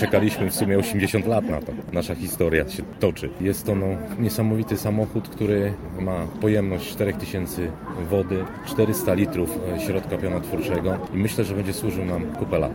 czekaliśmy 0.00 0.50
w 0.50 0.54
sumie 0.54 0.78
80 0.78 1.26
lat 1.26 1.44
na 1.44 1.60
to. 1.60 1.72
Nasza 1.92 2.14
historia 2.14 2.68
się 2.68 2.82
toczy. 3.00 3.30
Jest 3.40 3.66
to 3.66 3.74
no, 3.74 3.86
niesamowity 4.18 4.76
samochód, 4.76 5.28
który 5.28 5.72
ma 6.00 6.26
pojemność 6.40 6.90
4000 6.90 7.62
wody, 8.10 8.44
400 8.66 9.14
litrów 9.14 9.58
e, 9.76 9.80
środka 9.80 10.18
pionotwórczego 10.18 10.98
i 11.14 11.16
myślę, 11.16 11.44
że 11.44 11.54
będzie 11.54 11.72
służył 11.72 12.04
nam 12.04 12.26
kupę 12.26 12.58
lat. 12.58 12.72